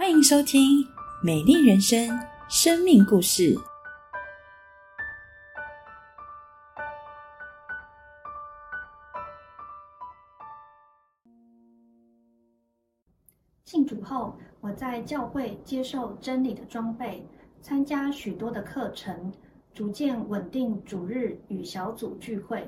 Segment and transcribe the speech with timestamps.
[0.00, 0.82] 欢迎收听
[1.22, 2.08] 《美丽人生》
[2.48, 3.54] 生命故事。
[13.66, 17.22] 信主后，我在教会接受真理的装备，
[17.60, 19.30] 参加许多的课程，
[19.74, 22.66] 逐渐稳定主日与小组聚会，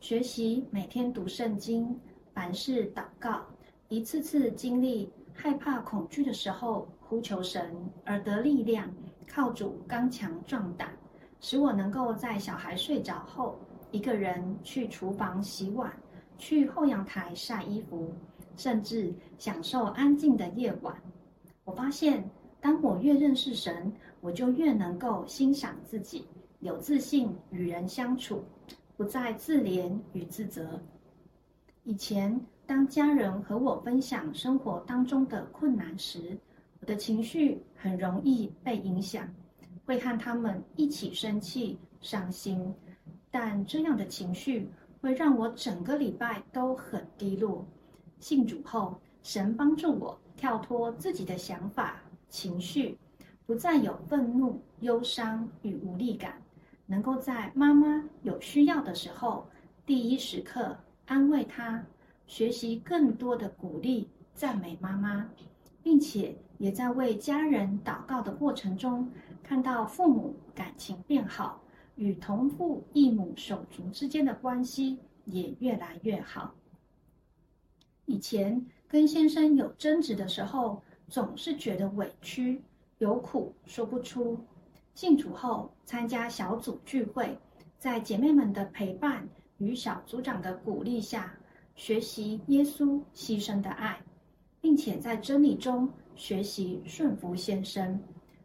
[0.00, 2.00] 学习每天读圣经，
[2.32, 3.42] 凡事祷告，
[3.90, 8.88] 一次次经历害怕、恐惧的时候，呼求神而得力量，
[9.26, 10.96] 靠主刚强壮胆，
[11.40, 13.58] 使我能够在小孩睡着后，
[13.90, 15.92] 一个人去厨房洗碗，
[16.38, 18.12] 去后阳台晒衣服。
[18.54, 20.94] 甚至享受安静的夜晚。
[21.64, 22.22] 我发现，
[22.60, 23.90] 当我越认识神，
[24.20, 26.26] 我就越能够欣赏自己，
[26.60, 28.44] 有自信与人相处，
[28.94, 30.78] 不再自怜与自责。
[31.82, 36.38] 以前，当家人和我分享生活当中的困难时，
[36.80, 39.28] 我的情绪很容易被影响，
[39.84, 42.74] 会和他们一起生气、伤心。
[43.30, 44.68] 但这样的情绪
[45.00, 47.66] 会让我整个礼拜都很低落。
[48.20, 52.96] 信主后，神帮助我跳脱自己的想法、情绪，
[53.44, 56.40] 不再有愤怒、忧伤与无力感，
[56.86, 59.46] 能够在妈妈有需要的时候，
[59.84, 61.84] 第一时刻安慰她，
[62.26, 65.28] 学习更多的鼓励、赞美妈妈，
[65.82, 69.10] 并且也在为家人祷告的过程中，
[69.42, 71.62] 看到父母感情变好，
[71.96, 76.54] 与同父异母手足之间的关系也越来越好。
[78.06, 82.62] 以前跟先生有争执的时候，总是觉得委屈，
[82.98, 84.38] 有苦说不出。
[84.94, 87.38] 信主后，参加小组聚会，
[87.78, 89.26] 在姐妹们的陪伴
[89.58, 91.34] 与小组长的鼓励下，
[91.74, 94.00] 学习耶稣牺牲的爱，
[94.60, 98.00] 并且在真理中学习顺服先生，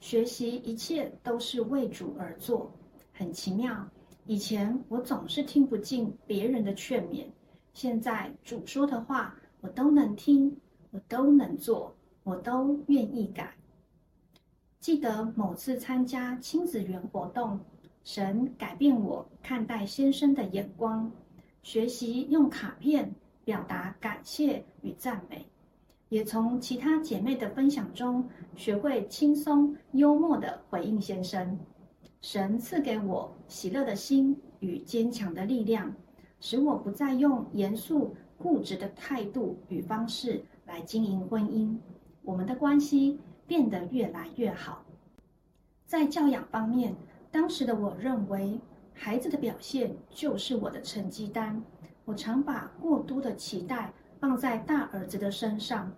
[0.00, 2.72] 学习一切都是为主而做。
[3.12, 3.88] 很奇妙，
[4.26, 7.26] 以前我总是听不进别人的劝勉。
[7.74, 10.56] 现在主说的话，我都能听，
[10.90, 13.54] 我都能做，我都愿意改。
[14.80, 17.58] 记得某次参加亲子园活动，
[18.04, 21.10] 神改变我看待先生的眼光，
[21.62, 23.14] 学习用卡片
[23.44, 25.46] 表达感谢与赞美，
[26.08, 31.58] 也从其他姐妹的分享中学会轻松幽默的回应先生。
[32.20, 35.94] 神赐给我喜乐的心与坚强的力量。
[36.40, 41.76] 使我不再用严肃固执的态度与方式来经营婚姻，
[42.22, 44.84] 我们的关系变得越来越好。
[45.84, 46.94] 在教养方面，
[47.32, 48.60] 当时的我认为
[49.00, 51.62] 孩子的表现就是我的成绩单，
[52.04, 55.90] 我常把过多的期待放在大儿子的身上，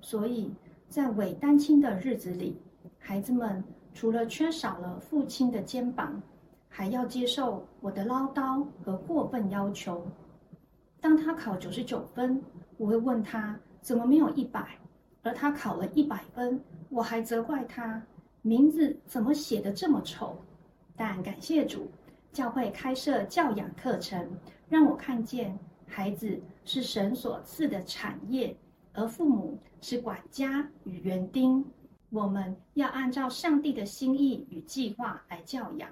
[0.00, 0.50] 所以
[0.88, 2.58] 在伪单亲的日子里，
[2.98, 3.62] 孩子们
[3.92, 6.20] 除了缺少了父亲的肩膀。
[6.68, 10.06] 还要接受我的唠叨和过分要求。
[11.00, 12.42] 当他考九十九分，
[12.76, 14.76] 我会问他怎么没有一百，
[15.22, 18.02] 而他考了一百分，我还责怪他
[18.42, 20.36] 名字怎么写的这么丑。
[20.94, 21.88] 但感谢主，
[22.36, 24.30] 教会开设教养课程，
[24.68, 28.54] 让我看见孩子是神所赐的产业，
[28.92, 31.64] 而父母是管家与园丁。
[32.10, 35.88] 我们要按照上帝的心意与计划来教养。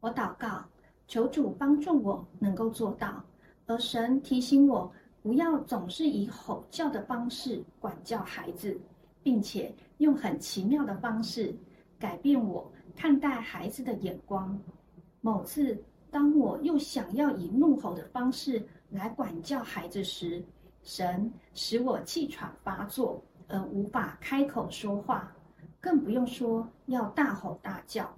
[0.00, 0.62] 我祷告，
[1.08, 3.24] 求主帮助我能够做到。
[3.64, 4.92] 而神提醒我，
[5.22, 8.78] 不要总是以吼叫的方式管教孩子，
[9.22, 11.56] 并且用很奇妙的方式
[11.98, 14.60] 改变我看待孩子的眼光。
[15.22, 20.44] 某次，当我又想要以怒吼的方式来管教孩子时，
[20.82, 25.32] 神使我气喘发作，而无法开口说话，
[25.80, 28.14] 更不用说要大吼大叫。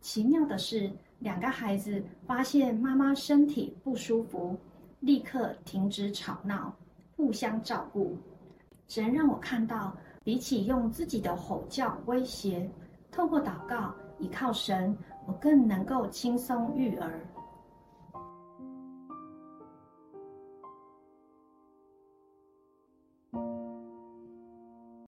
[0.00, 0.90] 奇妙的是。
[1.20, 4.56] 两个孩子发现妈妈身体不舒服，
[5.00, 6.72] 立刻停止吵闹，
[7.16, 8.16] 互相照顾。
[8.86, 12.70] 神让我看到，比起用自己的吼叫威胁，
[13.10, 14.96] 透过祷告，依靠神，
[15.28, 17.20] 我更能够轻松育儿。